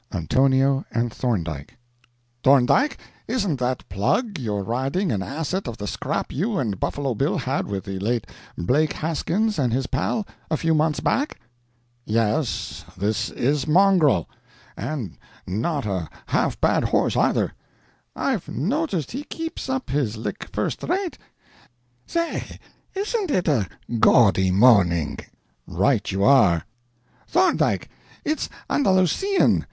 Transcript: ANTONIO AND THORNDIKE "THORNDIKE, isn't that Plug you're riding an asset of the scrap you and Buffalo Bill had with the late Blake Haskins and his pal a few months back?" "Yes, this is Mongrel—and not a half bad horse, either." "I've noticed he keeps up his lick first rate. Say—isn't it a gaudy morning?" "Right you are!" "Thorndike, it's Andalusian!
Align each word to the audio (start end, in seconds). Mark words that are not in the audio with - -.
ANTONIO 0.11 0.83
AND 0.91 1.13
THORNDIKE 1.13 1.77
"THORNDIKE, 2.43 2.97
isn't 3.27 3.59
that 3.59 3.87
Plug 3.87 4.39
you're 4.39 4.63
riding 4.63 5.11
an 5.11 5.21
asset 5.21 5.67
of 5.67 5.77
the 5.77 5.85
scrap 5.85 6.31
you 6.31 6.57
and 6.57 6.79
Buffalo 6.79 7.13
Bill 7.13 7.37
had 7.37 7.67
with 7.67 7.83
the 7.83 7.99
late 7.99 8.25
Blake 8.57 8.93
Haskins 8.93 9.59
and 9.59 9.71
his 9.71 9.85
pal 9.85 10.25
a 10.49 10.57
few 10.57 10.73
months 10.73 11.01
back?" 11.01 11.39
"Yes, 12.03 12.83
this 12.97 13.29
is 13.29 13.67
Mongrel—and 13.67 15.19
not 15.45 15.85
a 15.85 16.09
half 16.25 16.59
bad 16.59 16.85
horse, 16.85 17.15
either." 17.15 17.53
"I've 18.15 18.47
noticed 18.49 19.11
he 19.11 19.23
keeps 19.25 19.69
up 19.69 19.91
his 19.91 20.17
lick 20.17 20.49
first 20.51 20.81
rate. 20.81 21.19
Say—isn't 22.07 23.29
it 23.29 23.47
a 23.47 23.69
gaudy 23.99 24.49
morning?" 24.49 25.19
"Right 25.67 26.11
you 26.11 26.23
are!" 26.23 26.65
"Thorndike, 27.27 27.87
it's 28.25 28.49
Andalusian! 28.67 29.59